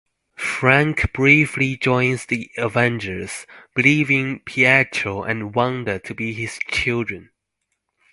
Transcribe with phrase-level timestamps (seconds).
[0.37, 7.29] Frank briefly joins the Avengers, believing Pietro and Wanda to be his children.